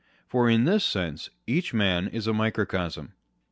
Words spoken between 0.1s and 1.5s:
For in this sense